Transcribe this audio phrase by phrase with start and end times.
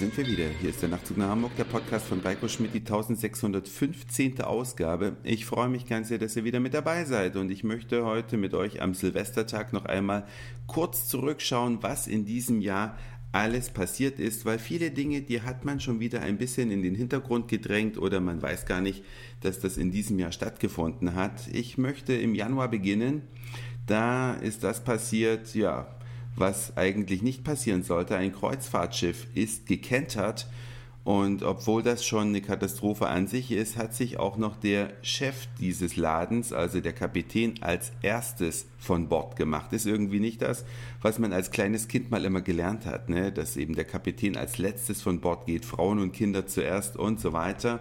[0.00, 0.48] sind wir wieder.
[0.58, 4.40] Hier ist der Nachtzug nach Hamburg, der Podcast von Reiko Schmidt, die 1615.
[4.40, 5.18] Ausgabe.
[5.24, 8.38] Ich freue mich ganz sehr, dass ihr wieder mit dabei seid und ich möchte heute
[8.38, 10.24] mit euch am Silvestertag noch einmal
[10.66, 12.96] kurz zurückschauen, was in diesem Jahr
[13.32, 16.94] alles passiert ist, weil viele Dinge, die hat man schon wieder ein bisschen in den
[16.94, 19.04] Hintergrund gedrängt oder man weiß gar nicht,
[19.42, 21.46] dass das in diesem Jahr stattgefunden hat.
[21.52, 23.20] Ich möchte im Januar beginnen.
[23.86, 25.94] Da ist das passiert, ja,
[26.36, 28.16] was eigentlich nicht passieren sollte.
[28.16, 30.46] Ein Kreuzfahrtschiff ist gekentert
[31.02, 35.48] und obwohl das schon eine Katastrophe an sich ist, hat sich auch noch der Chef
[35.58, 39.72] dieses Ladens, also der Kapitän, als erstes von Bord gemacht.
[39.72, 40.64] Ist irgendwie nicht das,
[41.00, 43.32] was man als kleines Kind mal immer gelernt hat, ne?
[43.32, 47.32] dass eben der Kapitän als letztes von Bord geht, Frauen und Kinder zuerst und so
[47.32, 47.80] weiter.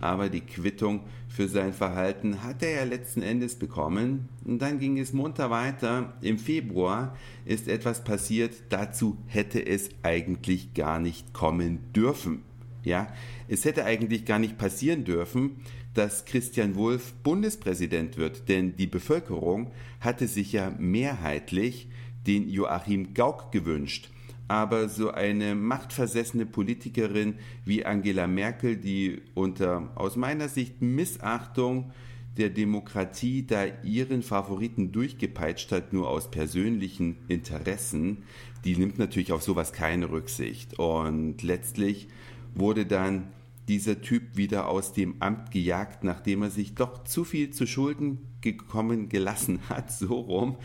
[0.00, 4.28] Aber die Quittung für sein Verhalten hat er ja letzten Endes bekommen.
[4.44, 6.14] Und dann ging es munter weiter.
[6.22, 12.42] Im Februar ist etwas passiert, dazu hätte es eigentlich gar nicht kommen dürfen.
[12.82, 13.12] Ja,
[13.46, 15.56] es hätte eigentlich gar nicht passieren dürfen,
[15.92, 21.88] dass Christian Wulff Bundespräsident wird, denn die Bevölkerung hatte sich ja mehrheitlich
[22.26, 24.10] den Joachim Gauck gewünscht.
[24.50, 31.92] Aber so eine machtversessene Politikerin wie Angela Merkel, die unter aus meiner Sicht Missachtung
[32.36, 38.24] der Demokratie da ihren Favoriten durchgepeitscht hat, nur aus persönlichen Interessen,
[38.64, 40.80] die nimmt natürlich auf sowas keine Rücksicht.
[40.80, 42.08] Und letztlich
[42.52, 43.28] wurde dann
[43.68, 48.18] dieser Typ wieder aus dem Amt gejagt, nachdem er sich doch zu viel zu Schulden
[48.40, 50.56] gekommen gelassen hat, so rum.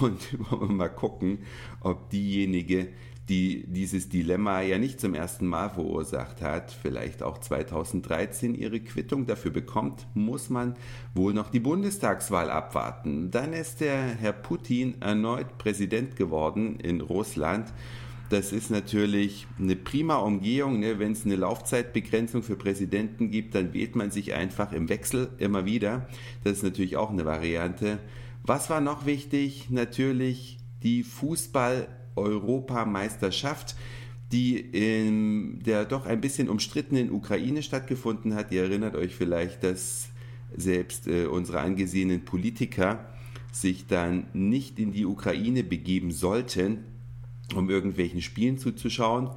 [0.00, 1.40] Und wollen wir mal gucken,
[1.80, 2.88] ob diejenige,
[3.28, 9.26] die dieses Dilemma ja nicht zum ersten Mal verursacht hat, vielleicht auch 2013 ihre Quittung
[9.26, 10.74] dafür bekommt, muss man
[11.14, 13.30] wohl noch die Bundestagswahl abwarten.
[13.30, 17.72] Dann ist der Herr Putin erneut Präsident geworden in Russland
[18.30, 20.80] das ist natürlich eine prima Umgehung.
[20.80, 20.98] Ne?
[20.98, 25.66] Wenn es eine Laufzeitbegrenzung für Präsidenten gibt, dann wählt man sich einfach im Wechsel immer
[25.66, 26.08] wieder.
[26.42, 28.00] Das ist natürlich auch eine Variante.
[28.42, 29.68] Was war noch wichtig?
[29.70, 31.02] Natürlich die
[32.14, 33.74] Fußball-Europameisterschaft
[34.32, 38.50] die in der doch ein bisschen umstrittenen Ukraine stattgefunden hat.
[38.50, 40.08] Ihr erinnert euch vielleicht, dass
[40.56, 43.06] selbst äh, unsere angesehenen Politiker
[43.52, 46.84] sich dann nicht in die Ukraine begeben sollten,
[47.54, 49.30] um irgendwelchen Spielen zuzuschauen.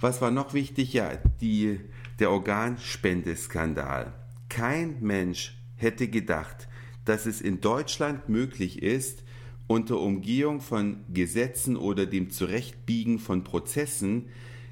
[0.00, 0.92] Was war noch wichtig?
[0.94, 1.78] Ja, die,
[2.18, 4.12] der Organspendeskandal.
[4.48, 6.66] Kein Mensch hätte gedacht,
[7.04, 9.23] dass es in Deutschland möglich ist,
[9.66, 14.26] unter Umgehung von Gesetzen oder dem Zurechtbiegen von Prozessen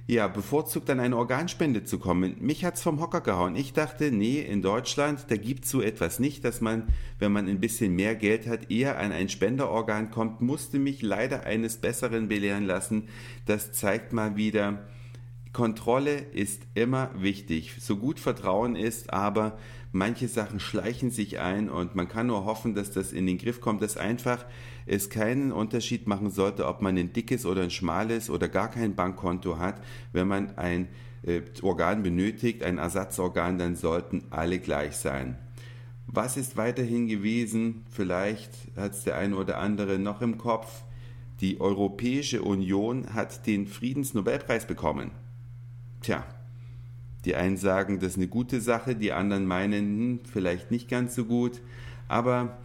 [0.07, 2.37] ja, bevorzugt an eine Organspende zu kommen.
[2.41, 3.55] Mich hat's vom Hocker gehauen.
[3.57, 6.89] Ich dachte, nee, in Deutschland, da gibt's so etwas nicht, dass man,
[7.19, 10.41] wenn man ein bisschen mehr Geld hat, eher an ein Spenderorgan kommt.
[10.41, 13.09] Musste mich leider eines Besseren belehren lassen.
[13.47, 14.85] Das zeigt mal wieder,
[15.53, 17.75] Kontrolle ist immer wichtig.
[17.79, 19.59] So gut Vertrauen ist, aber
[19.93, 23.61] manche Sachen schleichen sich ein und man kann nur hoffen, dass das in den Griff
[23.61, 24.47] kommt, dass einfach
[24.87, 28.95] es keinen Unterschied machen sollte, ob man ein dickes oder ein schmales oder gar kein
[28.95, 29.83] Bankkonto hat.
[30.13, 30.89] Wenn man ein
[31.23, 35.39] äh, Organ benötigt, ein Ersatzorgan, dann sollten alle gleich sein.
[36.07, 37.85] Was ist weiterhin gewesen?
[37.91, 40.85] Vielleicht hat es der eine oder andere noch im Kopf.
[41.41, 45.11] Die Europäische Union hat den Friedensnobelpreis bekommen.
[46.03, 46.25] Tja,
[47.25, 51.15] die einen sagen, das ist eine gute Sache, die anderen meinen, hm, vielleicht nicht ganz
[51.15, 51.61] so gut.
[52.09, 52.59] Aber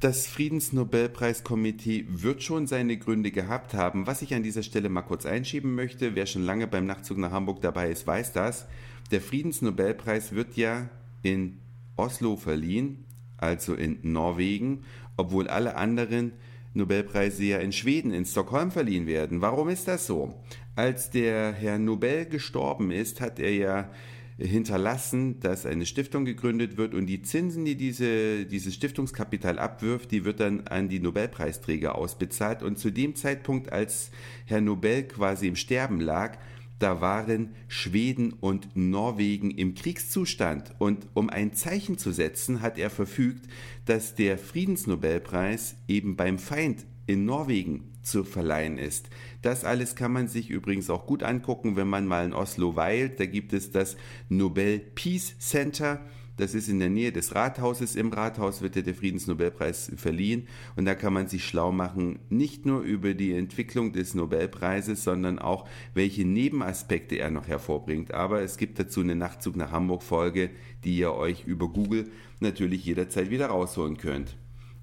[0.00, 4.06] das Friedensnobelpreiskomitee wird schon seine Gründe gehabt haben.
[4.06, 7.30] Was ich an dieser Stelle mal kurz einschieben möchte, wer schon lange beim Nachtzug nach
[7.30, 8.66] Hamburg dabei ist, weiß das.
[9.10, 10.88] Der Friedensnobelpreis wird ja
[11.22, 11.58] in
[11.96, 13.04] Oslo verliehen,
[13.38, 14.84] also in Norwegen,
[15.16, 16.32] obwohl alle anderen
[16.74, 19.40] Nobelpreise ja in Schweden, in Stockholm verliehen werden.
[19.40, 20.34] Warum ist das so?
[20.76, 23.90] Als der Herr Nobel gestorben ist, hat er ja
[24.36, 30.24] hinterlassen, dass eine Stiftung gegründet wird und die Zinsen, die diese, dieses Stiftungskapital abwirft, die
[30.24, 32.64] wird dann an die Nobelpreisträger ausbezahlt.
[32.64, 34.10] Und zu dem Zeitpunkt, als
[34.46, 36.38] Herr Nobel quasi im Sterben lag,
[36.80, 40.74] da waren Schweden und Norwegen im Kriegszustand.
[40.78, 43.46] Und um ein Zeichen zu setzen, hat er verfügt,
[43.84, 49.08] dass der Friedensnobelpreis eben beim Feind in Norwegen zu verleihen ist.
[49.42, 53.18] Das alles kann man sich übrigens auch gut angucken, wenn man mal in Oslo weilt.
[53.20, 53.96] Da gibt es das
[54.28, 56.00] Nobel Peace Center.
[56.36, 57.94] Das ist in der Nähe des Rathauses.
[57.94, 60.48] Im Rathaus wird der Friedensnobelpreis verliehen.
[60.74, 65.38] Und da kann man sich schlau machen, nicht nur über die Entwicklung des Nobelpreises, sondern
[65.38, 68.12] auch, welche Nebenaspekte er noch hervorbringt.
[68.12, 70.50] Aber es gibt dazu eine Nachtzug nach Hamburg Folge,
[70.82, 72.10] die ihr euch über Google
[72.40, 74.36] natürlich jederzeit wieder rausholen könnt.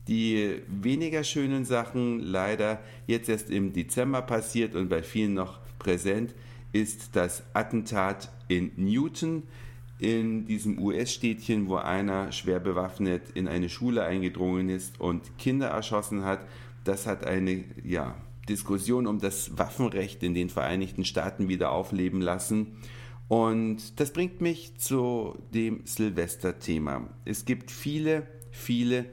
[0.07, 6.33] Die weniger schönen Sachen leider jetzt erst im Dezember passiert und bei vielen noch präsent
[6.73, 9.43] ist das Attentat in Newton,
[9.99, 16.23] in diesem US-Städtchen, wo einer schwer bewaffnet in eine Schule eingedrungen ist und Kinder erschossen
[16.23, 16.39] hat.
[16.83, 18.15] Das hat eine ja,
[18.49, 22.77] Diskussion um das Waffenrecht in den Vereinigten Staaten wieder aufleben lassen.
[23.27, 27.07] Und das bringt mich zu dem Silvester-Thema.
[27.23, 29.05] Es gibt viele, viele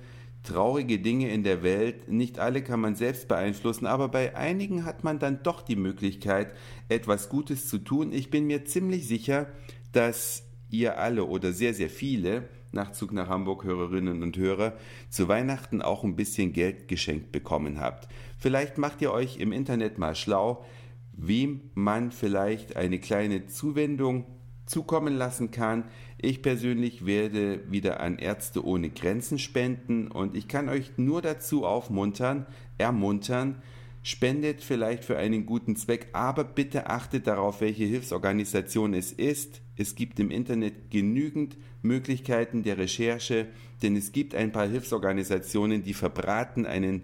[0.48, 2.08] traurige Dinge in der Welt.
[2.08, 6.54] Nicht alle kann man selbst beeinflussen, aber bei einigen hat man dann doch die Möglichkeit,
[6.88, 8.12] etwas Gutes zu tun.
[8.12, 9.46] Ich bin mir ziemlich sicher,
[9.92, 14.74] dass ihr alle oder sehr, sehr viele Nachzug nach Hamburg Hörerinnen und Hörer
[15.10, 18.08] zu Weihnachten auch ein bisschen Geld geschenkt bekommen habt.
[18.38, 20.64] Vielleicht macht ihr euch im Internet mal schlau,
[21.12, 24.26] wem man vielleicht eine kleine Zuwendung
[24.68, 25.84] zukommen lassen kann.
[26.18, 31.64] Ich persönlich werde wieder an Ärzte ohne Grenzen spenden und ich kann euch nur dazu
[31.64, 33.62] aufmuntern, ermuntern,
[34.02, 39.60] spendet vielleicht für einen guten Zweck, aber bitte achtet darauf, welche Hilfsorganisation es ist.
[39.76, 43.46] Es gibt im Internet genügend Möglichkeiten der Recherche,
[43.82, 47.02] denn es gibt ein paar Hilfsorganisationen, die verbraten einen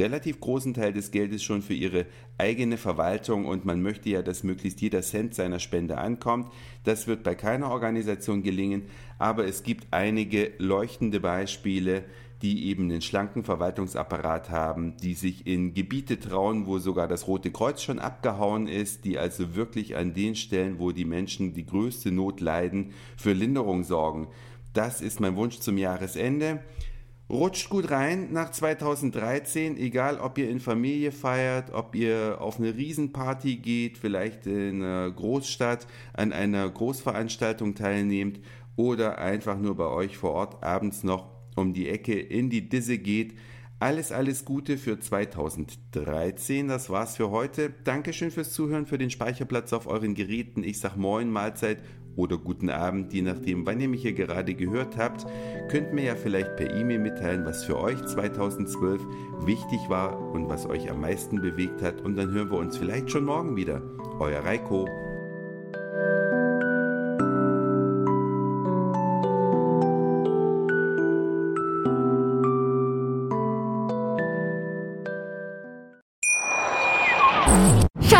[0.00, 2.06] relativ großen Teil des Geldes schon für ihre
[2.38, 6.50] eigene Verwaltung und man möchte ja, dass möglichst jeder Cent seiner Spende ankommt.
[6.84, 8.84] Das wird bei keiner Organisation gelingen,
[9.18, 12.04] aber es gibt einige leuchtende Beispiele,
[12.42, 17.50] die eben einen schlanken Verwaltungsapparat haben, die sich in Gebiete trauen, wo sogar das Rote
[17.50, 22.10] Kreuz schon abgehauen ist, die also wirklich an den Stellen, wo die Menschen die größte
[22.10, 24.28] Not leiden, für Linderung sorgen.
[24.72, 26.60] Das ist mein Wunsch zum Jahresende.
[27.30, 32.74] Rutscht gut rein nach 2013, egal ob ihr in Familie feiert, ob ihr auf eine
[32.74, 38.40] Riesenparty geht, vielleicht in einer Großstadt an einer Großveranstaltung teilnehmt
[38.74, 42.98] oder einfach nur bei euch vor Ort abends noch um die Ecke in die Disse
[42.98, 43.34] geht.
[43.82, 46.68] Alles, alles Gute für 2013.
[46.68, 47.72] Das war's für heute.
[47.84, 50.62] Dankeschön fürs Zuhören, für den Speicherplatz auf euren Geräten.
[50.62, 51.78] Ich sag Moin, Mahlzeit
[52.14, 55.24] oder guten Abend, je nachdem, wann ihr mich hier gerade gehört habt.
[55.70, 59.00] Könnt mir ja vielleicht per E-Mail mitteilen, was für euch 2012
[59.46, 62.02] wichtig war und was euch am meisten bewegt hat.
[62.02, 63.80] Und dann hören wir uns vielleicht schon morgen wieder.
[64.18, 64.86] Euer Reiko.